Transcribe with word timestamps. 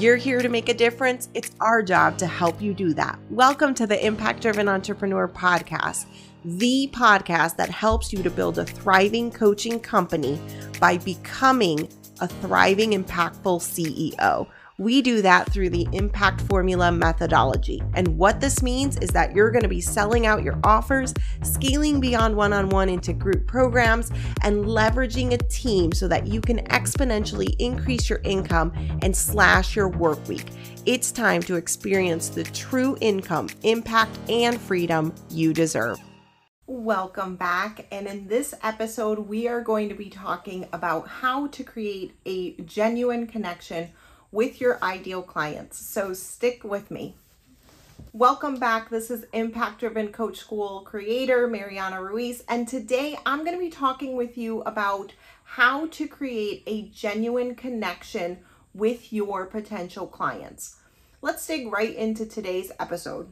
you're 0.00 0.16
here 0.16 0.40
to 0.40 0.48
make 0.48 0.70
a 0.70 0.74
difference, 0.74 1.28
it's 1.34 1.50
our 1.60 1.82
job 1.82 2.16
to 2.16 2.26
help 2.26 2.62
you 2.62 2.72
do 2.72 2.94
that. 2.94 3.18
Welcome 3.28 3.74
to 3.74 3.86
the 3.86 4.02
Impact 4.06 4.40
Driven 4.40 4.66
Entrepreneur 4.66 5.28
Podcast, 5.28 6.06
the 6.42 6.88
podcast 6.90 7.56
that 7.56 7.68
helps 7.68 8.10
you 8.10 8.22
to 8.22 8.30
build 8.30 8.58
a 8.58 8.64
thriving 8.64 9.30
coaching 9.30 9.78
company 9.78 10.40
by 10.80 10.96
becoming 10.96 11.86
a 12.22 12.28
thriving, 12.28 12.92
impactful 12.92 13.60
CEO. 13.60 14.46
We 14.80 15.02
do 15.02 15.20
that 15.20 15.52
through 15.52 15.68
the 15.68 15.86
impact 15.92 16.40
formula 16.40 16.90
methodology. 16.90 17.82
And 17.92 18.16
what 18.16 18.40
this 18.40 18.62
means 18.62 18.96
is 18.96 19.10
that 19.10 19.36
you're 19.36 19.50
going 19.50 19.62
to 19.62 19.68
be 19.68 19.82
selling 19.82 20.24
out 20.24 20.42
your 20.42 20.58
offers, 20.64 21.12
scaling 21.42 22.00
beyond 22.00 22.34
one 22.34 22.54
on 22.54 22.70
one 22.70 22.88
into 22.88 23.12
group 23.12 23.46
programs, 23.46 24.10
and 24.42 24.64
leveraging 24.64 25.34
a 25.34 25.36
team 25.36 25.92
so 25.92 26.08
that 26.08 26.28
you 26.28 26.40
can 26.40 26.64
exponentially 26.68 27.54
increase 27.58 28.08
your 28.08 28.22
income 28.24 28.72
and 29.02 29.14
slash 29.14 29.76
your 29.76 29.90
work 29.90 30.26
week. 30.26 30.46
It's 30.86 31.12
time 31.12 31.42
to 31.42 31.56
experience 31.56 32.30
the 32.30 32.44
true 32.44 32.96
income, 33.02 33.50
impact, 33.64 34.18
and 34.30 34.58
freedom 34.58 35.14
you 35.28 35.52
deserve. 35.52 35.98
Welcome 36.66 37.36
back. 37.36 37.86
And 37.92 38.06
in 38.06 38.28
this 38.28 38.54
episode, 38.62 39.18
we 39.18 39.46
are 39.46 39.60
going 39.60 39.90
to 39.90 39.94
be 39.94 40.08
talking 40.08 40.68
about 40.72 41.06
how 41.06 41.48
to 41.48 41.62
create 41.62 42.14
a 42.24 42.54
genuine 42.62 43.26
connection 43.26 43.90
with 44.32 44.60
your 44.60 44.78
ideal 44.82 45.22
clients. 45.22 45.78
So 45.78 46.12
stick 46.14 46.62
with 46.62 46.90
me. 46.90 47.16
Welcome 48.12 48.58
back. 48.58 48.90
This 48.90 49.10
is 49.10 49.24
Impact 49.32 49.80
Driven 49.80 50.08
Coach 50.08 50.38
School 50.38 50.80
creator 50.80 51.46
Mariana 51.46 52.02
Ruiz, 52.02 52.42
and 52.48 52.66
today 52.66 53.16
I'm 53.24 53.44
going 53.44 53.56
to 53.56 53.58
be 53.58 53.70
talking 53.70 54.16
with 54.16 54.36
you 54.36 54.62
about 54.62 55.12
how 55.44 55.86
to 55.88 56.08
create 56.08 56.62
a 56.66 56.88
genuine 56.88 57.54
connection 57.54 58.38
with 58.74 59.12
your 59.12 59.46
potential 59.46 60.06
clients. 60.06 60.76
Let's 61.22 61.46
dig 61.46 61.70
right 61.70 61.94
into 61.94 62.26
today's 62.26 62.72
episode. 62.80 63.30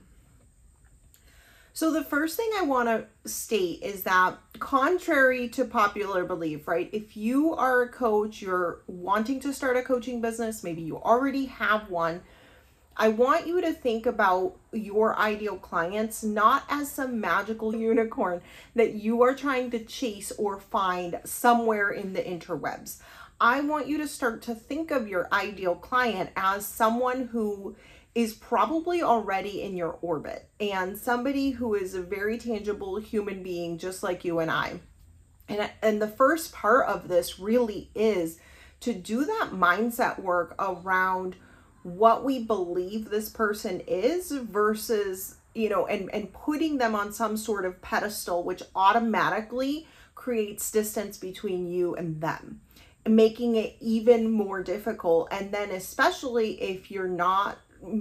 So, 1.72 1.92
the 1.92 2.02
first 2.02 2.36
thing 2.36 2.50
I 2.58 2.62
want 2.62 2.88
to 2.88 3.30
state 3.30 3.82
is 3.82 4.02
that, 4.02 4.38
contrary 4.58 5.48
to 5.50 5.64
popular 5.64 6.24
belief, 6.24 6.66
right, 6.66 6.90
if 6.92 7.16
you 7.16 7.54
are 7.54 7.82
a 7.82 7.88
coach, 7.88 8.42
you're 8.42 8.80
wanting 8.86 9.38
to 9.40 9.52
start 9.52 9.76
a 9.76 9.82
coaching 9.82 10.20
business, 10.20 10.64
maybe 10.64 10.82
you 10.82 10.96
already 10.96 11.46
have 11.46 11.88
one, 11.88 12.22
I 13.00 13.10
want 13.10 13.46
you 13.46 13.60
to 13.60 13.72
think 13.72 14.06
about 14.06 14.56
your 14.72 15.16
ideal 15.16 15.56
clients 15.56 16.24
not 16.24 16.64
as 16.68 16.90
some 16.90 17.20
magical 17.20 17.74
unicorn 17.76 18.42
that 18.74 18.94
you 18.94 19.22
are 19.22 19.34
trying 19.34 19.70
to 19.70 19.78
chase 19.78 20.32
or 20.32 20.58
find 20.58 21.20
somewhere 21.24 21.90
in 21.90 22.12
the 22.12 22.22
interwebs. 22.22 22.98
I 23.40 23.60
want 23.60 23.86
you 23.86 23.98
to 23.98 24.08
start 24.08 24.42
to 24.42 24.54
think 24.56 24.90
of 24.90 25.06
your 25.06 25.28
ideal 25.32 25.76
client 25.76 26.30
as 26.34 26.66
someone 26.66 27.28
who 27.28 27.76
is 28.18 28.34
probably 28.34 29.00
already 29.00 29.62
in 29.62 29.76
your 29.76 29.96
orbit 30.02 30.48
and 30.58 30.98
somebody 30.98 31.50
who 31.50 31.76
is 31.76 31.94
a 31.94 32.02
very 32.02 32.36
tangible 32.36 32.96
human 32.96 33.44
being 33.44 33.78
just 33.78 34.02
like 34.02 34.24
you 34.24 34.40
and 34.40 34.50
I. 34.50 34.80
And 35.48 35.70
and 35.82 36.02
the 36.02 36.08
first 36.08 36.52
part 36.52 36.88
of 36.88 37.06
this 37.06 37.38
really 37.38 37.92
is 37.94 38.40
to 38.80 38.92
do 38.92 39.24
that 39.24 39.50
mindset 39.52 40.20
work 40.20 40.56
around 40.58 41.36
what 41.84 42.24
we 42.24 42.42
believe 42.42 43.08
this 43.08 43.28
person 43.28 43.82
is 43.86 44.32
versus 44.32 45.36
you 45.54 45.68
know 45.68 45.86
and 45.86 46.12
and 46.12 46.32
putting 46.32 46.78
them 46.78 46.96
on 46.96 47.12
some 47.12 47.36
sort 47.36 47.64
of 47.64 47.80
pedestal 47.82 48.42
which 48.42 48.64
automatically 48.74 49.86
creates 50.16 50.72
distance 50.72 51.16
between 51.18 51.68
you 51.68 51.94
and 51.94 52.20
them 52.20 52.62
making 53.06 53.54
it 53.54 53.76
even 53.80 54.28
more 54.28 54.60
difficult 54.60 55.28
and 55.30 55.52
then 55.52 55.70
especially 55.70 56.60
if 56.60 56.90
you're 56.90 57.06
not 57.06 57.58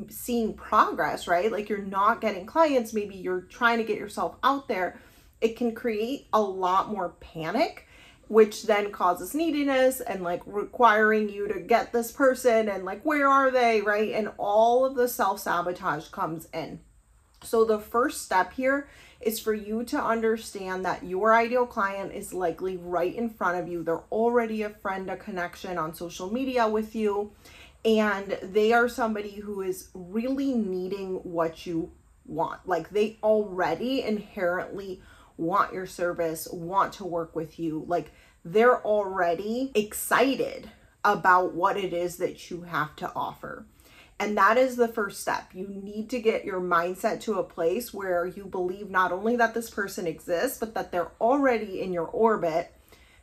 seeing 0.09 0.53
progress, 0.53 1.28
right? 1.28 1.52
Like 1.52 1.70
you're 1.70 1.80
not 1.80 2.22
getting 2.22 2.45
clients, 2.45 2.94
maybe 2.94 3.16
you're 3.16 3.42
trying 3.42 3.78
to 3.78 3.84
get 3.84 3.97
yourself 3.97 4.36
out 4.44 4.67
there, 4.67 5.00
it 5.42 5.56
can 5.56 5.73
create 5.73 6.28
a 6.34 6.42
lot 6.42 6.90
more 6.91 7.09
panic, 7.19 7.88
which 8.28 8.63
then 8.63 8.91
causes 8.91 9.34
neediness 9.34 10.02
and 10.02 10.24
like 10.24 10.41
requiring 10.46 11.29
you 11.29 11.47
to 11.47 11.59
get 11.59 11.94
this 11.94 12.12
person 12.12 12.69
and 12.69 12.85
like, 12.85 13.03
where 13.06 13.29
are 13.29 13.52
they, 13.52 13.81
right? 13.81 14.13
And 14.13 14.31
all 14.38 14.85
of 14.85 14.96
the 14.96 15.07
self 15.07 15.40
sabotage 15.40 16.09
comes 16.09 16.47
in. 16.53 16.79
So 17.44 17.63
the 17.63 17.79
first 17.79 18.23
step 18.23 18.53
here 18.53 18.90
is 19.22 19.40
for 19.40 19.53
you 19.53 19.84
to 19.84 20.02
understand 20.02 20.85
that 20.85 21.03
your 21.03 21.34
ideal 21.34 21.66
client 21.66 22.13
is 22.13 22.34
likely 22.34 22.78
right 22.78 23.16
in 23.16 23.29
front 23.29 23.57
of 23.57 23.68
you. 23.68 23.84
They're 23.84 24.03
already 24.12 24.63
a 24.63 24.69
friend, 24.69 25.09
a 25.09 25.18
connection 25.18 25.78
on 25.78 25.94
social 25.94 26.31
media 26.31 26.68
with 26.68 26.96
you 26.96 27.31
and 27.86 28.38
they 28.42 28.74
are 28.74 28.90
somebody 28.90 29.36
who 29.36 29.62
is 29.62 29.90
really 29.94 30.54
needing 30.54 31.16
what 31.24 31.66
you 31.66 31.92
want. 32.26 32.68
Like 32.68 32.90
they 32.90 33.18
already 33.24 34.02
inherently 34.02 35.02
want 35.38 35.74
your 35.74 35.86
service, 35.86 36.48
want 36.52 36.94
to 36.94 37.06
work 37.06 37.36
with 37.36 37.60
you. 37.60 37.86
Like 37.88 38.12
they're 38.44 38.82
already 38.84 39.72
excited 39.76 40.70
about 41.04 41.54
what 41.54 41.78
it 41.78 41.94
is 41.94 42.18
that 42.18 42.50
you 42.50 42.64
have 42.64 42.96
to 42.98 43.12
offer. 43.16 43.66
And 44.20 44.36
that 44.38 44.58
is 44.58 44.76
the 44.76 44.88
first 44.88 45.22
step. 45.22 45.52
You 45.54 45.68
need 45.68 46.09
to 46.09 46.20
get 46.20 46.44
your 46.44 46.59
mindset 46.59 47.22
to 47.22 47.36
a 47.36 47.44
place 47.44 47.94
where 47.94 48.26
you 48.26 48.46
believe 48.46 48.90
not 48.90 49.12
only 49.12 49.36
that 49.36 49.54
this 49.54 49.70
person 49.70 50.08
exists, 50.08 50.58
but 50.58 50.74
that 50.74 50.92
they're 50.92 51.12
already 51.22 51.82
in 51.82 51.94
your 51.94 52.08
orbit. 52.08 52.74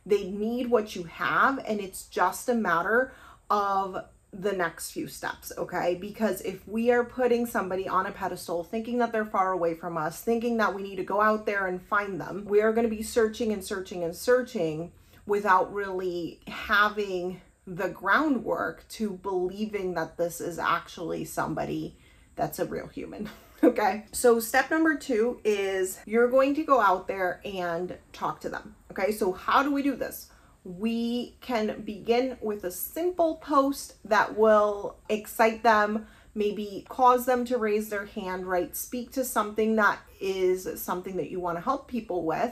They 0.05 0.29
need 0.29 0.67
what 0.69 0.95
you 0.95 1.03
have, 1.03 1.59
and 1.67 1.81
it's 1.81 2.07
just 2.07 2.47
a 2.47 2.53
matter 2.53 3.13
of 3.49 4.05
the 4.37 4.51
next 4.51 4.91
few 4.91 5.07
steps, 5.07 5.51
okay? 5.57 5.95
Because 5.95 6.41
if 6.41 6.67
we 6.67 6.91
are 6.91 7.03
putting 7.03 7.45
somebody 7.45 7.87
on 7.87 8.05
a 8.05 8.11
pedestal, 8.11 8.63
thinking 8.63 8.97
that 8.99 9.11
they're 9.11 9.25
far 9.25 9.51
away 9.51 9.73
from 9.73 9.97
us, 9.97 10.21
thinking 10.21 10.57
that 10.57 10.73
we 10.73 10.83
need 10.83 10.97
to 10.97 11.03
go 11.03 11.21
out 11.21 11.45
there 11.45 11.67
and 11.67 11.81
find 11.81 12.19
them, 12.19 12.45
we 12.45 12.61
are 12.61 12.73
going 12.73 12.87
to 12.87 12.95
be 12.95 13.03
searching 13.03 13.53
and 13.53 13.63
searching 13.63 14.03
and 14.03 14.15
searching 14.15 14.91
without 15.25 15.73
really 15.73 16.39
having 16.47 17.41
the 17.65 17.89
groundwork 17.89 18.87
to 18.89 19.11
believing 19.11 19.93
that 19.95 20.17
this 20.17 20.39
is 20.39 20.59
actually 20.59 21.25
somebody 21.25 21.95
that's 22.35 22.59
a 22.59 22.65
real 22.65 22.87
human. 22.87 23.29
Okay. 23.63 24.03
So, 24.11 24.39
step 24.39 24.69
number 24.69 24.95
two 24.95 25.39
is 25.43 25.99
you're 26.05 26.29
going 26.29 26.53
to 26.55 26.63
go 26.63 26.79
out 26.81 27.07
there 27.07 27.41
and 27.43 27.97
talk 28.13 28.41
to 28.41 28.49
them. 28.49 28.75
Okay. 28.91 29.11
So, 29.11 29.31
how 29.31 29.63
do 29.63 29.71
we 29.71 29.81
do 29.81 29.95
this? 29.95 30.29
We 30.65 31.35
can 31.41 31.81
begin 31.81 32.37
with 32.41 32.63
a 32.63 32.71
simple 32.71 33.35
post 33.35 33.93
that 34.03 34.35
will 34.35 34.97
excite 35.07 35.61
them, 35.61 36.07
maybe 36.33 36.83
cause 36.89 37.27
them 37.27 37.45
to 37.45 37.57
raise 37.57 37.89
their 37.89 38.07
hand, 38.07 38.47
right? 38.47 38.75
Speak 38.75 39.11
to 39.11 39.23
something 39.23 39.75
that 39.75 39.99
is 40.19 40.67
something 40.81 41.17
that 41.17 41.29
you 41.29 41.39
want 41.39 41.57
to 41.57 41.63
help 41.63 41.87
people 41.87 42.25
with, 42.25 42.51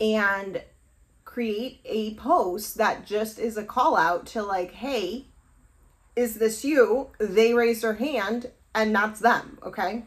and 0.00 0.62
create 1.24 1.80
a 1.84 2.14
post 2.14 2.76
that 2.78 3.04
just 3.04 3.40
is 3.40 3.56
a 3.56 3.64
call 3.64 3.96
out 3.96 4.24
to, 4.26 4.42
like, 4.42 4.72
hey, 4.72 5.26
is 6.14 6.36
this 6.36 6.64
you? 6.64 7.10
They 7.18 7.54
raise 7.54 7.82
their 7.82 7.94
hand, 7.94 8.50
and 8.74 8.94
that's 8.94 9.18
them, 9.18 9.58
okay? 9.64 10.04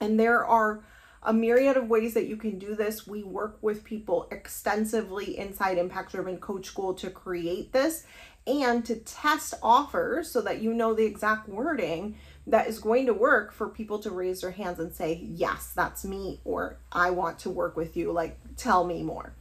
And 0.00 0.18
there 0.18 0.44
are 0.44 0.84
a 1.28 1.32
myriad 1.32 1.76
of 1.76 1.90
ways 1.90 2.14
that 2.14 2.26
you 2.26 2.38
can 2.38 2.58
do 2.58 2.74
this. 2.74 3.06
We 3.06 3.22
work 3.22 3.58
with 3.60 3.84
people 3.84 4.26
extensively 4.30 5.38
inside 5.38 5.76
Impact 5.76 6.12
Driven 6.12 6.38
Coach 6.38 6.64
School 6.64 6.94
to 6.94 7.10
create 7.10 7.70
this 7.74 8.06
and 8.46 8.82
to 8.86 8.96
test 8.96 9.52
offers 9.62 10.30
so 10.30 10.40
that 10.40 10.62
you 10.62 10.72
know 10.72 10.94
the 10.94 11.04
exact 11.04 11.46
wording 11.46 12.16
that 12.46 12.66
is 12.66 12.78
going 12.78 13.04
to 13.04 13.12
work 13.12 13.52
for 13.52 13.68
people 13.68 13.98
to 13.98 14.10
raise 14.10 14.40
their 14.40 14.52
hands 14.52 14.78
and 14.78 14.94
say, 14.94 15.20
Yes, 15.22 15.74
that's 15.76 16.02
me, 16.02 16.40
or 16.46 16.78
I 16.90 17.10
want 17.10 17.38
to 17.40 17.50
work 17.50 17.76
with 17.76 17.94
you. 17.94 18.10
Like, 18.10 18.38
tell 18.56 18.86
me 18.86 19.02
more. 19.02 19.34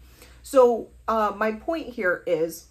So, 0.44 0.90
uh, 1.08 1.31
my 1.38 1.53
point 1.53 1.94
here 1.94 2.22
is 2.28 2.68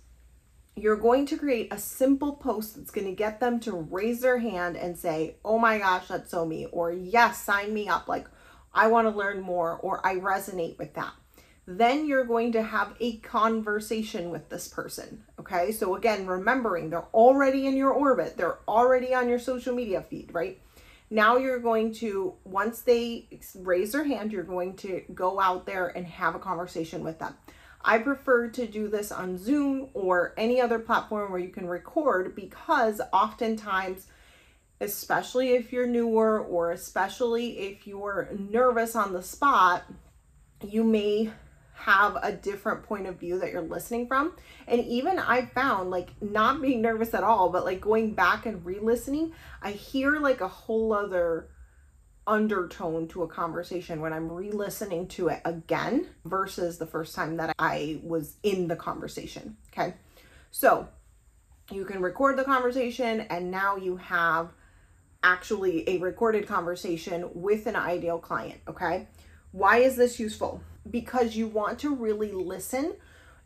you're 0.77 0.97
going 0.97 1.25
to 1.25 1.39
create 1.39 1.73
a 1.73 1.79
simple 1.79 2.35
post 2.35 2.77
that's 2.77 2.91
going 2.91 3.07
to 3.07 3.15
get 3.15 3.41
them 3.41 3.61
to 3.61 3.73
raise 3.73 4.21
their 4.21 4.41
hand 4.41 4.77
and 4.77 4.99
say, 4.99 5.37
Oh 5.43 5.59
my 5.59 5.79
gosh, 5.79 6.09
that's 6.09 6.31
so 6.31 6.45
me, 6.45 6.67
or 6.67 6.93
Yes, 6.93 7.41
sign 7.41 7.73
me 7.73 7.89
up. 7.89 8.09
Like, 8.09 8.29
I 8.77 8.87
want 8.89 9.11
to 9.11 9.17
learn 9.17 9.41
more, 9.41 9.79
or 9.83 10.07
I 10.07 10.17
resonate 10.17 10.79
with 10.79 10.95
that. 10.95 11.13
Then 11.67 12.07
you're 12.07 12.25
going 12.25 12.53
to 12.53 12.63
have 12.63 12.95
a 13.01 13.17
conversation 13.19 14.31
with 14.31 14.49
this 14.49 14.69
person. 14.69 15.25
Okay. 15.41 15.73
So, 15.73 15.97
again, 15.97 16.27
remembering 16.27 16.91
they're 16.91 17.09
already 17.13 17.67
in 17.67 17.77
your 17.77 17.91
orbit, 17.91 18.37
they're 18.37 18.59
already 18.69 19.15
on 19.15 19.29
your 19.29 19.41
social 19.41 19.75
media 19.75 20.03
feed, 20.03 20.33
right? 20.33 20.61
Now 21.11 21.37
you're 21.37 21.61
going 21.61 21.95
to, 21.95 22.35
once 22.45 22.83
they 22.83 23.29
raise 23.55 23.93
their 23.93 24.05
hand, 24.05 24.33
you're 24.33 24.43
going 24.43 24.77
to 24.77 25.03
go 25.15 25.41
out 25.41 25.65
there 25.65 25.89
and 25.89 26.07
have 26.07 26.35
a 26.35 26.41
conversation 26.41 27.03
with 27.05 27.19
them. 27.19 27.35
I 27.85 27.99
prefer 27.99 28.49
to 28.49 28.67
do 28.67 28.89
this 28.89 29.13
on 29.13 29.39
Zoom 29.39 29.89
or 29.95 30.35
any 30.37 30.61
other 30.61 30.81
platform 30.81 31.31
where 31.31 31.41
you 31.41 31.51
can 31.51 31.69
record 31.69 32.35
because 32.35 33.01
oftentimes 33.13 34.09
especially 34.81 35.51
if 35.51 35.73
you're 35.73 35.87
newer 35.87 36.41
or 36.41 36.73
especially 36.73 37.59
if 37.59 37.87
you're 37.87 38.29
nervous 38.39 38.95
on 38.95 39.13
the 39.13 39.23
spot, 39.23 39.85
you 40.67 40.85
may 40.85 41.31
have 41.75 42.17
a 42.23 42.33
different 42.33 42.83
point 42.83 43.07
of 43.07 43.21
view 43.21 43.39
that 43.39 43.53
you're 43.53 43.61
listening 43.61 44.07
from. 44.07 44.33
And 44.67 44.83
even 44.85 45.19
I 45.19 45.47
found 45.47 45.91
like 45.91 46.11
not 46.23 46.63
being 46.63 46.81
nervous 46.81 47.15
at 47.15 47.23
all, 47.23 47.51
but 47.51 47.65
like 47.65 47.81
going 47.81 48.15
back 48.15 48.47
and 48.47 48.65
re 48.65 48.79
listening, 48.79 49.33
I 49.63 49.73
hear 49.73 50.19
like 50.19 50.41
a 50.41 50.49
whole 50.49 50.93
other 50.93 51.49
undertone 52.27 53.07
to 53.07 53.23
a 53.23 53.29
conversation 53.29 54.01
when 54.01 54.13
I'm 54.13 54.33
re 54.33 54.51
listening 54.51 55.07
to 55.09 55.29
it 55.29 55.41
again 55.45 56.09
versus 56.25 56.79
the 56.79 56.87
first 56.87 57.15
time 57.15 57.37
that 57.37 57.55
I 57.59 58.01
was 58.03 58.37
in 58.43 58.69
the 58.69 58.77
conversation. 58.77 59.57
Okay. 59.73 59.95
So 60.51 60.89
you 61.71 61.85
can 61.85 62.01
record 62.01 62.39
the 62.39 62.45
conversation 62.45 63.21
and 63.23 63.51
now 63.51 63.77
you 63.77 63.97
have 63.97 64.51
actually 65.23 65.89
a 65.89 65.99
recorded 65.99 66.47
conversation 66.47 67.29
with 67.35 67.67
an 67.67 67.77
ideal 67.77 68.19
client. 68.19 68.61
Okay. 68.69 69.09
Why 69.53 69.79
is 69.79 69.97
this 69.97 70.21
useful? 70.21 70.61
Because 70.91 71.35
you 71.35 71.47
want 71.47 71.79
to 71.81 71.95
really 71.95 72.33
listen 72.33 72.95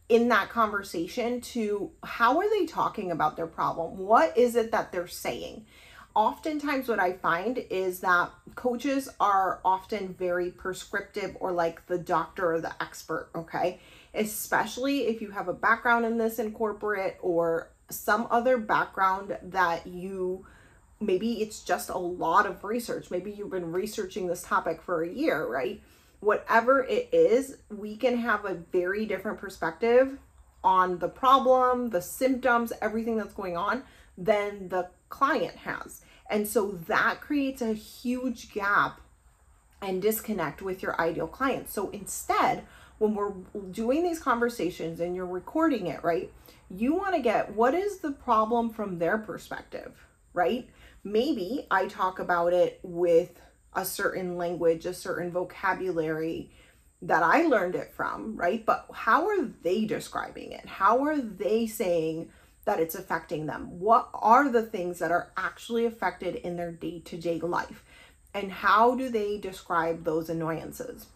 in 0.09 0.29
that 0.29 0.49
conversation 0.49 1.41
to 1.41 1.91
how 2.03 2.39
are 2.39 2.51
they 2.51 2.67
talking 2.67 3.13
about 3.13 3.37
their 3.37 3.47
problem? 3.47 3.97
What 3.97 4.37
is 4.37 4.57
it 4.57 4.73
that 4.73 4.91
they're 4.91 5.07
saying? 5.07 5.65
Oftentimes, 6.17 6.89
what 6.89 6.99
I 6.99 7.13
find 7.13 7.65
is 7.71 8.01
that 8.01 8.33
coaches 8.57 9.09
are 9.21 9.61
often 9.65 10.13
very 10.15 10.51
prescriptive 10.51 11.37
or 11.39 11.53
like 11.53 11.87
the 11.87 11.99
doctor 11.99 12.55
or 12.55 12.61
the 12.61 12.75
expert, 12.83 13.31
okay? 13.37 13.79
Especially 14.13 15.07
if 15.07 15.23
you 15.23 15.31
have 15.31 15.47
a 15.47 15.53
background 15.53 16.05
in 16.05 16.19
this 16.19 16.41
in 16.41 16.51
corporate 16.51 17.17
or 17.23 17.71
some 17.89 18.27
other 18.31 18.59
background 18.59 19.39
that 19.41 19.87
you 19.87 20.45
maybe 21.01 21.41
it's 21.43 21.63
just 21.63 21.89
a 21.89 21.99
lot 21.99 22.47
of 22.47 22.63
research. 22.63 23.11
Maybe 23.11 23.31
you've 23.31 23.51
been 23.51 23.73
researching 23.73 24.27
this 24.27 24.43
topic 24.43 24.83
for 24.83 25.03
a 25.03 25.09
year, 25.09 25.47
right? 25.47 25.81
Whatever 26.21 26.85
it 26.85 27.09
is, 27.13 27.57
we 27.71 27.97
can 27.97 28.19
have 28.19 28.45
a 28.45 28.55
very 28.55 29.07
different 29.07 29.39
perspective 29.39 30.19
on 30.63 30.99
the 30.99 31.09
problem, 31.09 31.91
the 31.91 32.03
symptoms, 32.03 32.73
everything 32.83 33.17
that's 33.17 33.33
going 33.33 33.57
on 33.57 33.83
than 34.19 34.69
the 34.69 34.89
client 35.09 35.57
has. 35.57 36.03
And 36.29 36.47
so 36.47 36.73
that 36.87 37.21
creates 37.21 37.63
a 37.63 37.73
huge 37.73 38.53
gap 38.53 39.01
and 39.81 40.03
disconnect 40.03 40.61
with 40.61 40.83
your 40.83 41.01
ideal 41.01 41.27
client. 41.27 41.71
So 41.71 41.89
instead, 41.91 42.65
when 42.99 43.15
we're 43.15 43.33
doing 43.71 44.03
these 44.03 44.21
conversations 44.21 45.01
and 45.01 45.17
you're 45.17 45.25
recording 45.25 45.87
it, 45.87 46.05
right, 46.05 46.31
you 46.71 46.95
want 46.95 47.15
to 47.15 47.23
get 47.23 47.55
what 47.55 47.75
is 47.75 47.99
the 47.99 48.13
problem 48.13 48.69
from 48.69 48.99
their 48.99 49.17
perspective, 49.17 50.07
right? 50.35 50.69
Maybe 51.03 51.67
I 51.71 51.87
talk 51.87 52.19
about 52.19 52.53
it 52.53 52.81
with 52.83 53.41
a 53.75 53.85
certain 53.85 54.37
language, 54.37 54.87
a 54.87 54.95
certain 54.95 55.31
vocabulary 55.31 56.51
that 57.03 57.23
I 57.23 57.43
learned 57.43 57.75
it 57.75 57.93
from, 57.93 58.37
right? 58.37 58.65
But 58.65 58.87
how 58.93 59.29
are 59.29 59.43
they 59.63 59.87
describing 59.87 60.53
it? 60.53 60.67
How 60.67 61.05
are 61.05 61.19
they 61.19 61.67
saying 61.67 62.31
that 62.67 62.81
it's 62.81 62.95
affecting 62.95 63.47
them? 63.47 63.81
What 63.81 64.11
are 64.13 64.51
the 64.51 64.63
things 64.63 64.99
that 64.99 65.11
are 65.11 65.31
actually 65.37 65.87
affected 65.87 66.35
in 66.37 66.57
their 66.57 66.73
day 66.73 67.01
to 67.07 67.17
day 67.17 67.41
life? 67.41 67.83
And 68.35 68.53
how 68.53 68.95
do 68.95 69.09
they 69.09 69.39
describe 69.39 70.05
those 70.05 70.29
annoyances? 70.29 71.07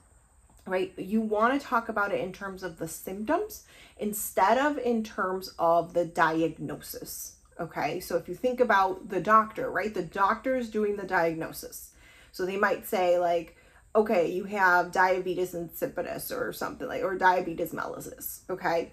Right? 0.66 0.94
You 0.96 1.20
want 1.20 1.60
to 1.60 1.66
talk 1.66 1.90
about 1.90 2.12
it 2.14 2.20
in 2.20 2.32
terms 2.32 2.62
of 2.62 2.78
the 2.78 2.88
symptoms 2.88 3.64
instead 3.98 4.56
of 4.56 4.78
in 4.78 5.04
terms 5.04 5.52
of 5.58 5.92
the 5.92 6.06
diagnosis. 6.06 7.36
Okay, 7.60 8.00
so 8.00 8.16
if 8.16 8.28
you 8.28 8.34
think 8.34 8.60
about 8.60 9.08
the 9.08 9.20
doctor, 9.20 9.70
right? 9.70 9.94
The 9.94 10.02
doctor 10.02 10.56
is 10.56 10.68
doing 10.70 10.96
the 10.96 11.06
diagnosis. 11.06 11.92
So 12.32 12.44
they 12.44 12.56
might 12.56 12.86
say, 12.86 13.18
like, 13.18 13.56
okay, 13.94 14.30
you 14.30 14.44
have 14.44 14.90
diabetes 14.90 15.54
insipidus 15.54 16.36
or 16.36 16.52
something 16.52 16.88
like, 16.88 17.04
or 17.04 17.16
diabetes 17.16 17.72
mellitus. 17.72 18.40
Okay, 18.50 18.90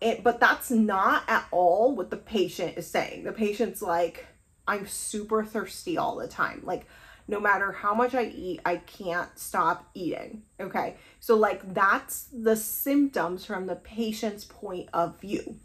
it, 0.00 0.22
but 0.22 0.38
that's 0.38 0.70
not 0.70 1.24
at 1.28 1.46
all 1.50 1.94
what 1.96 2.10
the 2.10 2.16
patient 2.16 2.78
is 2.78 2.86
saying. 2.86 3.24
The 3.24 3.32
patient's 3.32 3.82
like, 3.82 4.26
I'm 4.66 4.86
super 4.86 5.44
thirsty 5.44 5.98
all 5.98 6.16
the 6.16 6.28
time. 6.28 6.62
Like, 6.64 6.86
no 7.26 7.40
matter 7.40 7.72
how 7.72 7.94
much 7.94 8.14
I 8.14 8.24
eat, 8.24 8.60
I 8.64 8.76
can't 8.76 9.36
stop 9.38 9.88
eating. 9.94 10.42
Okay. 10.60 10.96
So, 11.20 11.36
like, 11.36 11.72
that's 11.72 12.28
the 12.32 12.56
symptoms 12.56 13.44
from 13.44 13.66
the 13.66 13.76
patient's 13.76 14.44
point 14.44 14.88
of 14.92 15.20
view. 15.20 15.56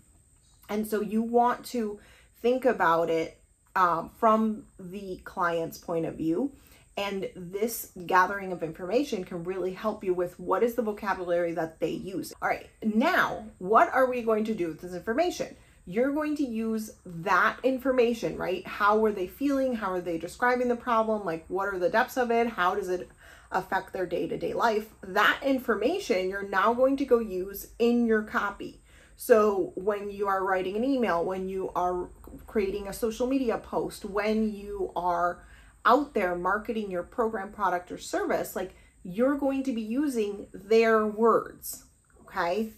And 0.70 0.88
so, 0.88 1.02
you 1.02 1.22
want 1.22 1.66
to 1.68 2.00
think 2.42 2.66
about 2.66 3.10
it 3.10 3.40
um, 3.76 4.12
from 4.18 4.66
the 4.80 5.20
client's 5.24 5.78
point 5.78 6.06
of 6.06 6.16
view. 6.16 6.52
And 6.98 7.30
this 7.34 7.92
gathering 8.06 8.52
of 8.52 8.62
information 8.62 9.24
can 9.24 9.46
really 9.46 9.74
help 9.74 10.04
you 10.04 10.14
with 10.14 10.38
what 10.38 10.64
is 10.64 10.76
the 10.76 10.82
vocabulary 10.82 11.54
that 11.54 11.80
they 11.80 11.92
use. 11.92 12.34
All 12.42 12.50
right, 12.50 12.70
now 12.84 13.46
what 13.60 13.94
are 13.94 14.10
we 14.10 14.22
going 14.22 14.44
to 14.46 14.54
do 14.54 14.68
with 14.68 14.82
this 14.82 14.94
information? 14.94 15.56
You're 15.86 16.12
going 16.12 16.36
to 16.36 16.44
use 16.44 16.92
that 17.06 17.58
information, 17.64 18.38
right? 18.38 18.68
How 18.68 19.04
are 19.06 19.14
they 19.14 19.28
feeling? 19.28 19.76
How 19.76 19.94
are 19.94 20.02
they 20.02 20.18
describing 20.18 20.68
the 20.68 20.76
problem? 20.76 21.26
Like, 21.26 21.46
what 21.48 21.74
are 21.74 21.80
the 21.80 21.90
depths 21.90 22.18
of 22.18 22.32
it? 22.32 22.48
How 22.48 22.76
does 22.76 22.90
it 22.90 23.10
affect 23.52 23.94
their 23.94 24.06
day 24.06 24.28
to 24.28 24.38
day 24.38 24.54
life? 24.54 24.90
That 25.02 25.40
information 25.42 26.30
you're 26.30 26.48
now 26.48 26.74
going 26.74 26.98
to 26.98 27.06
go 27.06 27.20
use 27.20 27.70
in 27.80 28.06
your 28.06 28.24
copy. 28.24 28.82
So, 29.16 29.74
when 29.76 30.12
you 30.12 30.28
are 30.28 30.46
writing 30.46 30.76
an 30.76 30.84
email, 30.84 31.26
when 31.26 31.50
you 31.50 31.72
are 31.76 32.10
creating 32.48 32.88
a 32.88 32.94
social 32.94 33.28
media 33.28 33.58
post, 33.58 34.06
when 34.06 34.54
you 34.54 34.92
are 34.96 35.44
out 35.86 36.14
there 36.14 36.36
marketing 36.36 36.92
your 36.92 37.04
program, 37.04 37.52
product, 37.52 37.92
or 37.92 37.98
service, 37.98 38.56
like 38.56 38.76
you're 39.04 39.38
going 39.38 39.64
to 39.64 39.74
be 39.74 39.82
using 39.82 40.48
their 40.54 41.06
words. 41.06 41.86
Okay. 42.22 42.70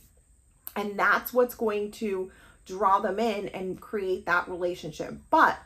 And 0.76 0.98
that's 0.98 1.34
what's 1.34 1.56
going 1.56 1.92
to 1.92 2.32
draw 2.66 3.00
them 3.00 3.20
in 3.20 3.50
and 3.50 3.82
create 3.82 4.26
that 4.26 4.48
relationship. 4.48 5.16
But 5.30 5.58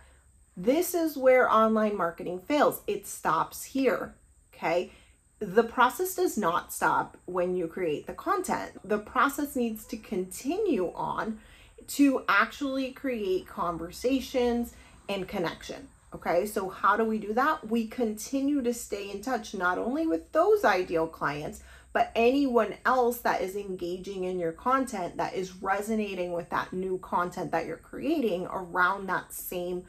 this 0.58 0.96
is 0.96 1.18
where 1.18 1.52
online 1.52 1.96
marketing 1.96 2.40
fails. 2.40 2.82
It 2.88 3.06
stops 3.06 3.64
here. 3.66 4.16
Okay 4.56 4.92
the 5.40 5.64
process 5.64 6.16
does 6.16 6.38
not 6.38 6.74
stop 6.74 7.18
when 7.26 7.56
you 7.56 7.68
create 7.68 8.08
the 8.08 8.14
content. 8.14 8.72
The 8.84 9.00
process 9.00 9.56
needs 9.56 9.86
to 9.88 9.98
continue 9.98 10.92
on 10.96 11.40
to 11.88 12.24
actually 12.28 12.92
create 12.92 13.48
conversations 13.48 14.74
and 15.08 15.28
connection. 15.28 15.88
Okay, 16.14 16.46
so 16.46 16.70
how 16.70 16.96
do 16.96 17.04
we 17.04 17.18
do 17.18 17.34
that? 17.34 17.68
We 17.70 17.88
continue 17.88 18.62
to 18.62 18.74
stay 18.74 19.12
in 19.12 19.22
touch 19.22 19.54
not 19.54 19.78
only 19.78 20.08
with 20.08 20.32
those 20.32 20.64
ideal 20.64 21.08
clients, 21.08 21.62
but 21.92 22.12
anyone 22.16 22.76
else 22.86 23.20
that 23.20 23.42
is 23.42 23.56
engaging 23.56 24.26
in 24.26 24.40
your 24.40 24.52
content 24.52 25.18
that 25.18 25.34
is 25.34 25.56
resonating 25.62 26.34
with 26.34 26.50
that 26.50 26.74
new 26.74 26.98
content 27.00 27.52
that 27.52 27.66
you're 27.66 27.78
creating 27.78 28.48
around 28.48 29.08
that 29.08 29.34
same 29.34 29.84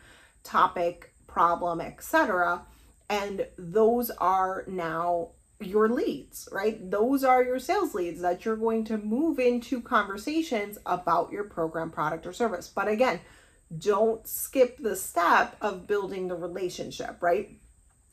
topic, 0.44 1.12
problem, 1.26 1.80
etc. 1.80 2.62
And 3.10 3.46
those 3.58 4.10
are 4.10 4.64
now 4.66 5.28
your 5.60 5.88
leads, 5.88 6.48
right? 6.52 6.90
Those 6.90 7.24
are 7.24 7.42
your 7.42 7.58
sales 7.58 7.94
leads 7.94 8.20
that 8.20 8.44
you're 8.44 8.56
going 8.56 8.84
to 8.84 8.98
move 8.98 9.38
into 9.38 9.80
conversations 9.80 10.78
about 10.84 11.32
your 11.32 11.44
program, 11.44 11.90
product, 11.90 12.26
or 12.26 12.32
service. 12.32 12.68
But 12.68 12.88
again, 12.88 13.20
don't 13.76 14.26
skip 14.28 14.78
the 14.78 14.96
step 14.96 15.56
of 15.60 15.86
building 15.86 16.28
the 16.28 16.36
relationship, 16.36 17.16
right? 17.20 17.58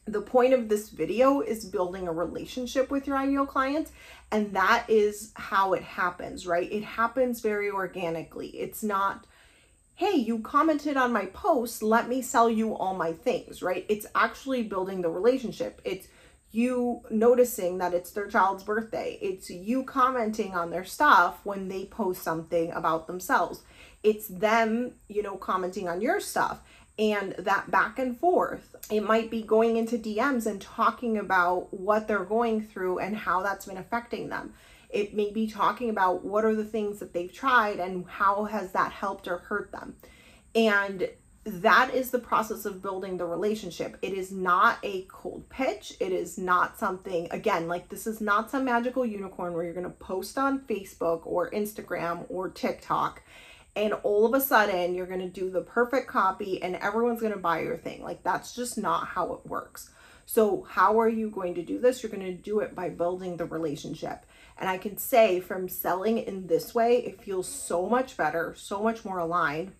The 0.06 0.22
point 0.22 0.54
of 0.54 0.68
this 0.68 0.90
video 0.90 1.42
is 1.42 1.66
building 1.66 2.08
a 2.08 2.14
relationship 2.14 2.90
with 2.90 3.08
your 3.08 3.18
ideal 3.18 3.46
clients, 3.46 3.92
and 4.32 4.54
that 4.56 4.86
is 4.90 5.32
how 5.36 5.74
it 5.74 5.84
happens, 5.84 6.48
right? 6.48 6.70
It 6.72 6.84
happens 6.84 7.42
very 7.42 7.70
organically. 7.70 8.48
It's 8.50 8.84
not, 8.84 9.26
hey, 9.96 10.16
you 10.16 10.40
commented 10.40 10.98
on 10.98 11.14
my 11.14 11.28
post, 11.28 11.84
let 11.84 12.10
me 12.10 12.22
sell 12.22 12.50
you 12.50 12.76
all 12.76 12.96
my 12.96 13.14
things, 13.14 13.62
right? 13.62 13.86
It's 13.88 14.08
actually 14.16 14.64
building 14.64 15.02
the 15.02 15.10
relationship. 15.10 15.82
It's 15.86 16.08
you 16.54 17.02
noticing 17.10 17.80
that 17.80 17.94
it's 17.94 18.12
their 18.12 18.28
child's 18.28 18.64
birthday. 18.64 19.18
It's 19.22 19.50
you 19.50 19.84
commenting 19.84 20.54
on 20.54 20.70
their 20.70 20.86
stuff 20.86 21.40
when 21.44 21.68
they 21.68 21.86
post 21.86 22.22
something 22.22 22.72
about 22.72 23.08
themselves. 23.08 23.64
It's 24.04 24.28
them, 24.28 24.94
you 25.08 25.24
know, 25.24 25.36
commenting 25.36 25.90
on 25.90 26.00
your 26.00 26.20
stuff 26.20 26.60
and 27.00 27.34
that 27.40 27.72
back 27.72 27.98
and 27.98 28.20
forth. 28.20 28.76
It 28.92 29.02
might 29.02 29.32
be 29.32 29.42
going 29.42 29.78
into 29.78 29.98
DMs 29.98 30.46
and 30.46 30.62
talking 30.62 31.18
about 31.18 31.74
what 31.74 32.08
they're 32.08 32.24
going 32.24 32.62
through 32.62 33.00
and 33.00 33.16
how 33.16 33.42
that's 33.42 33.66
been 33.66 33.78
affecting 33.78 34.30
them. 34.30 34.54
It 34.90 35.16
may 35.16 35.32
be 35.32 35.48
talking 35.48 35.90
about 35.90 36.24
what 36.24 36.46
are 36.46 36.54
the 36.54 36.64
things 36.64 37.00
that 37.00 37.14
they've 37.14 37.34
tried 37.34 37.80
and 37.80 38.06
how 38.08 38.44
has 38.44 38.74
that 38.74 38.92
helped 38.92 39.28
or 39.28 39.40
hurt 39.40 39.72
them. 39.72 39.96
And 40.54 41.10
that 41.46 41.94
is 41.94 42.12
the 42.12 42.20
process 42.20 42.66
of 42.66 42.82
building 42.82 43.18
the 43.18 43.26
relationship. 43.26 43.98
It 44.02 44.14
is 44.14 44.32
not 44.32 44.78
a 44.84 45.04
cold 45.10 45.50
pitch. 45.50 45.94
It 46.00 46.12
is 46.12 46.38
not 46.38 46.80
something, 46.80 47.28
again, 47.32 47.68
like 47.68 47.90
this 47.90 48.08
is 48.08 48.22
not 48.22 48.50
some 48.50 48.66
magical 48.66 49.06
unicorn 49.06 49.54
where 49.54 49.64
you're 49.64 49.74
going 49.74 49.84
to 49.84 49.90
post 49.90 50.38
on 50.38 50.60
Facebook 50.62 51.22
or 51.26 51.52
Instagram 51.52 52.26
or 52.30 52.50
TikTok 52.50 53.22
and 53.76 53.94
all 54.04 54.26
of 54.26 54.34
a 54.34 54.42
sudden 54.42 54.94
you're 54.94 55.08
going 55.08 55.20
to 55.20 55.28
do 55.28 55.50
the 55.50 55.62
perfect 55.62 56.08
copy 56.08 56.62
and 56.62 56.76
everyone's 56.76 57.22
going 57.22 57.34
to 57.34 57.40
buy 57.40 57.62
your 57.62 57.78
thing. 57.78 58.04
Like 58.04 58.24
that's 58.24 58.56
just 58.56 58.78
not 58.78 59.08
how 59.08 59.34
it 59.34 59.46
works. 59.46 59.90
So, 60.26 60.66
how 60.70 61.00
are 61.02 61.10
you 61.10 61.30
going 61.30 61.56
to 61.56 61.62
do 61.62 61.80
this? 61.80 62.02
You're 62.02 62.12
going 62.12 62.26
to 62.26 62.32
do 62.32 62.60
it 62.60 62.74
by 62.74 62.90
building 62.90 63.36
the 63.36 63.46
relationship. 63.46 64.26
And 64.58 64.70
I 64.70 64.78
can 64.78 64.98
say 64.98 65.42
from 65.42 65.68
selling 65.68 66.18
in 66.18 66.48
this 66.48 66.74
way, 66.74 66.98
it 67.00 67.22
feels 67.22 67.48
so 67.48 67.90
much 67.90 68.16
better, 68.16 68.56
so 68.58 68.82
much 68.82 69.04
more 69.04 69.18
aligned. 69.18 69.74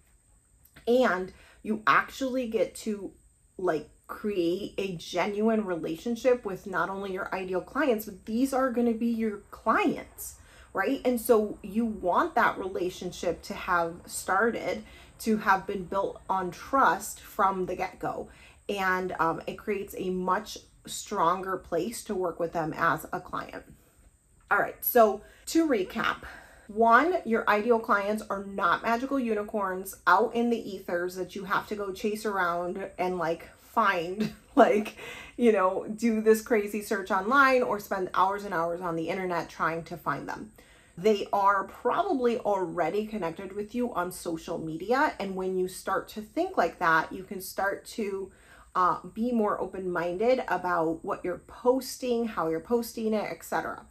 And 0.86 1.32
you 1.64 1.82
actually 1.88 2.48
get 2.48 2.76
to 2.76 3.12
like 3.58 3.90
create 4.08 4.74
a 4.78 4.96
genuine 4.96 5.66
relationship 5.66 6.46
with 6.46 6.68
not 6.68 6.90
only 6.90 7.14
your 7.14 7.34
ideal 7.34 7.62
clients, 7.62 8.06
but 8.06 8.26
these 8.26 8.54
are 8.54 8.70
going 8.70 8.88
to 8.88 8.94
be 8.94 9.08
your 9.08 9.38
clients, 9.50 10.36
right? 10.74 11.02
And 11.06 11.20
so 11.20 11.58
you 11.64 11.86
want 11.86 12.36
that 12.36 12.60
relationship 12.60 13.42
to 13.44 13.54
have 13.54 13.96
started, 14.06 14.84
to 15.20 15.38
have 15.38 15.66
been 15.66 15.86
built 15.86 16.22
on 16.30 16.52
trust 16.52 17.22
from 17.22 17.66
the 17.66 17.76
get 17.76 17.98
go. 17.98 18.28
And 18.70 19.16
um, 19.20 19.42
it 19.48 19.58
creates 19.58 19.96
a 19.98 20.10
much 20.10 20.58
stronger 20.86 21.58
place 21.58 22.04
to 22.04 22.16
work 22.16 22.40
with 22.40 22.54
them 22.54 22.74
as 22.76 23.06
a 23.14 23.20
client. 23.20 23.64
All 24.52 24.58
right, 24.58 24.84
so 24.84 25.22
to 25.48 25.68
recap, 25.68 26.24
one, 26.68 27.18
your 27.26 27.48
ideal 27.50 27.80
clients 27.80 28.24
are 28.30 28.44
not 28.44 28.84
magical 28.84 29.20
unicorns 29.20 29.98
out 30.08 30.34
in 30.34 30.50
the 30.50 30.76
ethers 30.76 31.16
that 31.16 31.36
you 31.36 31.44
have 31.46 31.68
to 31.68 31.76
go 31.76 31.92
chase 31.92 32.26
around 32.26 32.90
and 32.98 33.18
like 33.18 33.50
find, 33.62 34.34
like, 34.56 34.98
you 35.36 35.52
know, 35.52 35.86
do 35.96 36.22
this 36.22 36.42
crazy 36.42 36.82
search 36.82 37.12
online 37.12 37.64
or 37.64 37.80
spend 37.80 38.10
hours 38.14 38.46
and 38.46 38.54
hours 38.54 38.82
on 38.82 38.96
the 38.96 39.10
internet 39.10 39.50
trying 39.50 39.84
to 39.84 39.98
find 39.98 40.28
them. 40.28 40.52
They 40.98 41.28
are 41.34 41.64
probably 41.64 42.38
already 42.38 43.08
connected 43.08 43.54
with 43.54 43.74
you 43.74 43.94
on 43.94 44.12
social 44.12 44.60
media. 44.60 45.14
And 45.20 45.36
when 45.36 45.58
you 45.58 45.68
start 45.68 46.08
to 46.10 46.22
think 46.22 46.56
like 46.56 46.78
that, 46.80 47.12
you 47.12 47.24
can 47.24 47.42
start 47.42 47.84
to 47.86 48.32
uh, 48.76 49.00
be 49.14 49.32
more 49.32 49.60
open 49.60 49.92
minded 49.92 50.44
about 50.48 51.04
what 51.04 51.24
you're 51.24 51.42
posting, 51.48 52.28
how 52.28 52.48
you're 52.50 52.60
posting 52.60 53.14
it, 53.14 53.30
etc. 53.32 53.86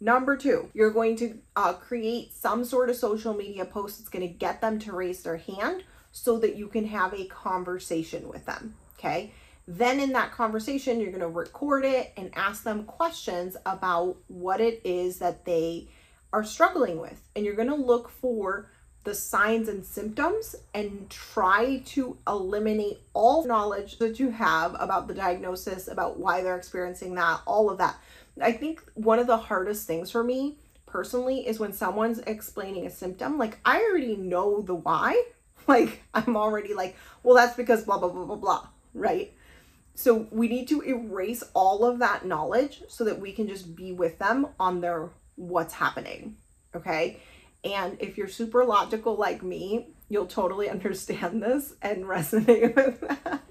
Number 0.00 0.36
two, 0.36 0.70
you're 0.74 0.90
going 0.90 1.16
to 1.16 1.38
uh, 1.54 1.72
create 1.72 2.32
some 2.32 2.64
sort 2.64 2.90
of 2.90 2.96
social 2.96 3.34
media 3.34 3.64
post 3.64 3.98
that's 3.98 4.10
going 4.10 4.26
to 4.26 4.32
get 4.32 4.60
them 4.60 4.78
to 4.80 4.92
raise 4.92 5.22
their 5.22 5.38
hand 5.38 5.84
so 6.12 6.38
that 6.38 6.56
you 6.56 6.68
can 6.68 6.86
have 6.86 7.14
a 7.14 7.26
conversation 7.26 8.28
with 8.28 8.44
them. 8.46 8.74
Okay. 8.98 9.32
Then 9.68 9.98
in 9.98 10.12
that 10.12 10.32
conversation, 10.32 11.00
you're 11.00 11.10
going 11.10 11.20
to 11.20 11.28
record 11.28 11.84
it 11.84 12.12
and 12.16 12.30
ask 12.36 12.62
them 12.62 12.84
questions 12.84 13.56
about 13.66 14.16
what 14.28 14.60
it 14.60 14.80
is 14.84 15.18
that 15.18 15.44
they 15.44 15.88
are 16.32 16.44
struggling 16.44 17.00
with. 17.00 17.20
And 17.34 17.44
you're 17.44 17.56
going 17.56 17.68
to 17.68 17.74
look 17.74 18.08
for 18.08 18.70
the 19.02 19.14
signs 19.14 19.68
and 19.68 19.84
symptoms 19.84 20.56
and 20.74 21.08
try 21.08 21.82
to 21.86 22.18
eliminate 22.26 22.98
all 23.12 23.46
knowledge 23.46 23.98
that 23.98 24.18
you 24.18 24.30
have 24.30 24.74
about 24.78 25.06
the 25.06 25.14
diagnosis, 25.14 25.88
about 25.88 26.18
why 26.18 26.42
they're 26.42 26.56
experiencing 26.56 27.14
that, 27.14 27.40
all 27.46 27.70
of 27.70 27.78
that. 27.78 27.96
I 28.40 28.52
think 28.52 28.82
one 28.94 29.18
of 29.18 29.26
the 29.26 29.36
hardest 29.36 29.86
things 29.86 30.10
for 30.10 30.22
me 30.22 30.58
personally 30.86 31.46
is 31.46 31.58
when 31.58 31.72
someone's 31.72 32.18
explaining 32.20 32.86
a 32.86 32.90
symptom, 32.90 33.38
like 33.38 33.58
I 33.64 33.80
already 33.82 34.16
know 34.16 34.62
the 34.62 34.74
why. 34.74 35.22
Like 35.68 36.04
I'm 36.14 36.36
already 36.36 36.74
like, 36.74 36.94
well, 37.24 37.34
that's 37.34 37.56
because 37.56 37.82
blah, 37.82 37.98
blah, 37.98 38.10
blah, 38.10 38.24
blah, 38.24 38.36
blah, 38.36 38.68
right? 38.94 39.32
So 39.96 40.28
we 40.30 40.46
need 40.46 40.68
to 40.68 40.80
erase 40.82 41.42
all 41.54 41.84
of 41.84 41.98
that 41.98 42.24
knowledge 42.24 42.84
so 42.86 43.02
that 43.02 43.18
we 43.18 43.32
can 43.32 43.48
just 43.48 43.74
be 43.74 43.92
with 43.92 44.16
them 44.20 44.46
on 44.60 44.80
their 44.80 45.10
what's 45.34 45.74
happening. 45.74 46.36
Okay. 46.76 47.18
And 47.64 47.96
if 47.98 48.16
you're 48.16 48.28
super 48.28 48.64
logical 48.64 49.16
like 49.16 49.42
me, 49.42 49.88
you'll 50.08 50.26
totally 50.26 50.68
understand 50.70 51.42
this 51.42 51.74
and 51.82 52.04
resonate 52.04 52.76
with 52.76 53.00
that. 53.00 53.42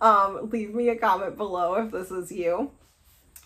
Um, 0.00 0.50
leave 0.50 0.74
me 0.74 0.88
a 0.88 0.96
comment 0.96 1.36
below 1.36 1.74
if 1.74 1.92
this 1.92 2.10
is 2.10 2.32
you. 2.32 2.72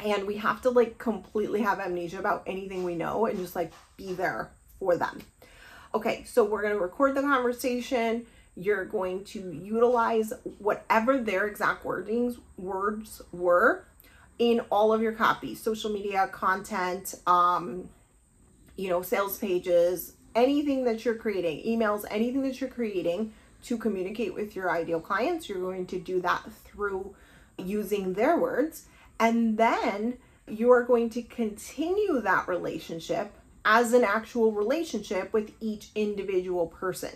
And 0.05 0.27
we 0.27 0.37
have 0.37 0.63
to 0.63 0.71
like 0.71 0.99
completely 0.99 1.63
have 1.63 1.81
amnesia 1.81 2.19
about 2.19 2.45
anything 2.47 2.85
we 2.85 2.95
know 2.95 3.27
and 3.27 3.39
just 3.39 3.57
like 3.57 3.73
be 3.97 4.13
there 4.13 4.51
for 4.79 4.97
them. 4.97 5.21
Okay, 5.95 6.25
so 6.25 6.45
we're 6.45 6.63
going 6.63 6.75
to 6.75 6.81
record 6.81 7.15
the 7.15 7.23
conversation. 7.23 8.27
You're 8.57 8.85
going 8.85 9.25
to 9.27 9.53
utilize 9.53 10.33
whatever 10.59 11.19
their 11.19 11.47
exact 11.47 11.85
wordings 11.85 12.39
words 12.57 13.23
were 13.33 13.87
in 14.39 14.61
all 14.71 14.93
of 14.93 15.03
your 15.03 15.13
copies, 15.13 15.61
social 15.61 15.91
media 15.91 16.29
content, 16.29 17.15
um, 17.27 17.89
you 18.77 18.89
know, 18.89 19.03
sales 19.03 19.39
pages, 19.39 20.13
anything 20.35 20.85
that 20.85 21.05
you're 21.05 21.17
creating, 21.17 21.65
emails, 21.67 22.05
anything 22.11 22.43
that 22.43 22.61
you're 22.61 22.71
creating 22.71 23.33
to 23.65 23.77
communicate 23.77 24.35
with 24.35 24.55
your 24.55 24.71
ideal 24.71 25.01
clients, 25.01 25.49
you're 25.49 25.59
going 25.59 25.87
to 25.87 25.99
do 25.99 26.21
that 26.21 26.43
through 26.65 27.15
using 27.57 28.15
their 28.15 28.39
words. 28.39 28.87
And 29.21 29.59
then 29.59 30.19
you 30.47 30.71
are 30.71 30.83
going 30.83 31.11
to 31.11 31.23
continue 31.23 32.21
that 32.21 32.49
relationship 32.49 33.33
as 33.65 33.93
an 33.93 34.05
actual 34.05 34.53
relationship 34.53 35.33
with 35.33 35.53
each 35.61 35.89
individual 35.95 36.67
person. 36.67 37.11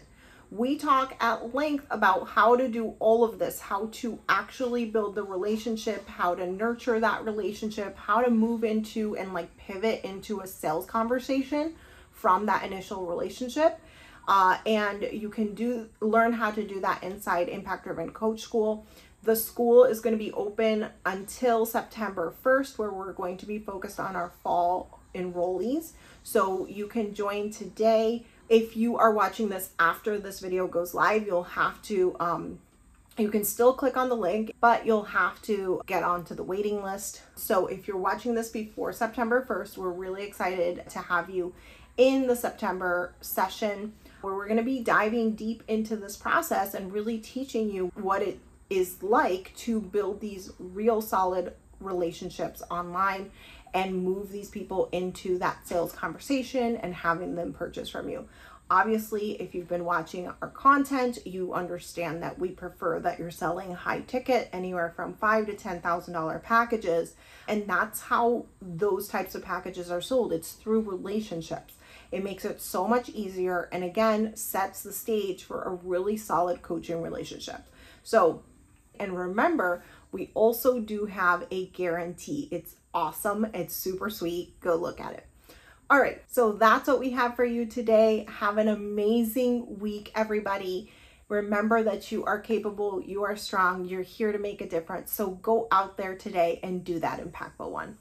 We 0.51 0.77
talk 0.77 1.17
at 1.19 1.55
length 1.55 1.87
about 1.91 2.29
how 2.29 2.57
to 2.57 2.69
do 2.69 2.95
all 2.99 3.25
of 3.25 3.39
this, 3.39 3.59
how 3.59 3.89
to 3.93 4.19
actually 4.29 4.85
build 4.85 5.15
the 5.15 5.23
relationship, 5.23 6.07
how 6.07 6.35
to 6.35 6.47
nurture 6.47 7.01
that 7.01 7.25
relationship, 7.25 7.97
how 7.97 8.21
to 8.21 8.31
move 8.31 8.63
into 8.63 9.17
and 9.17 9.33
like 9.33 9.57
pivot 9.57 10.05
into 10.05 10.41
a 10.41 10.47
sales 10.47 10.85
conversation 10.85 11.75
from 12.11 12.45
that 12.47 12.65
initial 12.65 13.07
relationship. 13.07 13.81
Uh, 14.29 14.59
and 14.67 15.09
you 15.11 15.31
can 15.31 15.55
do 15.55 15.89
learn 16.01 16.35
how 16.35 16.51
to 16.51 16.63
do 16.63 16.81
that 16.81 17.03
inside 17.03 17.49
Impact 17.49 17.85
Driven 17.85 18.11
Coach 18.11 18.41
School. 18.41 18.87
The 19.25 19.37
school 19.37 19.85
is 19.85 20.01
going 20.01 20.19
to 20.19 20.25
be 20.25 20.33
open 20.33 20.89
until 21.07 21.65
September 21.65 22.35
1st, 22.45 22.77
where 22.77 22.91
we're 22.91 23.13
going 23.13 23.37
to 23.39 23.47
be 23.47 23.59
focused 23.59 24.01
on 24.01 24.17
our 24.17 24.33
fall 24.43 24.99
enrollees. 25.15 25.93
So 26.25 26.67
you 26.67 26.89
can 26.89 27.15
join 27.15 27.51
today 27.51 28.25
if 28.49 28.77
you 28.77 28.99
are 28.99 29.13
watching 29.13 29.49
this 29.49 29.71
after 29.79 30.19
this 30.19 30.41
video 30.41 30.67
goes 30.67 30.93
live, 30.93 31.25
you'll 31.25 31.43
have 31.45 31.81
to, 31.83 32.17
um, 32.19 32.59
you 33.17 33.31
can 33.31 33.45
still 33.45 33.73
click 33.73 33.97
on 33.97 34.09
the 34.09 34.17
link, 34.17 34.53
but 34.61 34.85
you'll 34.85 35.05
have 35.05 35.41
to 35.43 35.81
get 35.87 36.03
onto 36.03 36.35
the 36.35 36.43
waiting 36.43 36.83
list. 36.83 37.23
So 37.37 37.67
if 37.67 37.87
you're 37.87 37.97
watching 37.97 38.35
this 38.35 38.49
before 38.49 38.93
September 38.93 39.47
1st, 39.49 39.79
we're 39.79 39.91
really 39.91 40.25
excited 40.25 40.83
to 40.91 40.99
have 40.99 41.31
you 41.31 41.55
in 41.97 42.27
the 42.27 42.37
September 42.37 43.15
session 43.21 43.93
where 44.21 44.35
we're 44.35 44.49
going 44.49 44.59
to 44.59 44.63
be 44.63 44.83
diving 44.83 45.35
deep 45.35 45.63
into 45.69 45.97
this 45.97 46.17
process 46.17 46.75
and 46.75 46.93
really 46.93 47.19
teaching 47.19 47.71
you 47.71 47.93
what 47.95 48.23
it 48.23 48.39
is 48.73 49.03
like 49.03 49.55
to 49.55 49.81
build 49.81 50.21
these 50.21 50.51
real 50.59 51.03
solid 51.03 51.53
relationships 51.79 52.63
online 52.71 53.31
and 53.75 54.03
move 54.03 54.31
these 54.31 54.49
people 54.49 54.89
into 54.93 55.39
that 55.39 55.67
sales 55.67 55.93
conversation 55.93 56.77
and 56.77 56.95
having 56.95 57.35
them 57.35 57.53
purchase 57.53 57.89
from 57.89 58.09
you. 58.09 58.27
Obviously, 58.71 59.33
if 59.33 59.55
you've 59.55 59.69
been 59.69 59.85
watching 59.85 60.33
our 60.41 60.49
content, 60.49 61.19
you 61.27 61.53
understand 61.53 62.23
that 62.23 62.39
we 62.39 62.49
prefer 62.49 63.01
that 63.01 63.19
you're 63.19 63.31
selling 63.31 63.75
high 63.75 64.01
ticket, 64.01 64.49
anywhere 64.51 64.95
from 64.97 65.13
five 65.13 65.45
to 65.47 65.55
ten 65.55 65.83
thousand 65.83 66.15
dollar 66.15 66.39
packages, 66.39 67.15
and 67.47 67.69
that's 67.69 68.01
how 68.01 68.47
those 68.63 69.09
types 69.09 69.35
of 69.35 69.45
packages 69.45 69.91
are 69.91 70.01
sold. 70.01 70.33
It's 70.33 70.53
through 70.53 70.81
relationships. 70.83 71.75
It 72.11 72.25
makes 72.25 72.47
it 72.47 72.63
so 72.63 72.89
much 72.89 73.11
easier, 73.11 73.69
and 73.73 73.85
again, 73.85 74.37
sets 74.37 74.83
the 74.83 74.93
stage 74.93 75.45
for 75.45 75.63
a 75.63 75.75
really 75.75 76.17
solid 76.17 76.63
coaching 76.63 77.03
relationship. 77.03 77.63
So, 78.03 78.43
and 78.99 79.17
remember, 79.17 79.83
we 80.11 80.31
also 80.35 80.81
do 80.81 81.07
have 81.07 81.47
a 81.51 81.67
guarantee. 81.69 82.49
It's 82.51 82.77
awesome. 82.93 83.47
It's 83.55 83.75
super 83.75 84.11
sweet. 84.11 84.61
Go 84.61 84.77
look 84.77 85.01
at 85.01 85.15
it. 85.15 85.27
All 85.91 86.01
right, 86.01 86.23
so 86.27 86.53
that's 86.53 86.89
what 86.89 87.01
we 87.01 87.11
have 87.11 87.37
for 87.37 87.45
you 87.45 87.67
today. 87.67 88.27
Have 88.29 88.57
an 88.57 88.69
amazing 88.69 89.79
week, 89.79 90.11
everybody. 90.15 90.91
Remember 91.29 91.83
that 91.83 92.11
you 92.11 92.25
are 92.25 92.41
capable, 92.41 93.03
you 93.03 93.25
are 93.25 93.37
strong, 93.37 93.85
you're 93.85 94.03
here 94.03 94.33
to 94.33 94.39
make 94.39 94.61
a 94.61 94.69
difference. 94.69 95.13
So 95.13 95.31
go 95.31 95.69
out 95.71 95.97
there 95.97 96.15
today 96.15 96.61
and 96.63 96.85
do 96.85 96.99
that 97.01 97.21
impactful 97.21 97.71
one. 97.71 97.97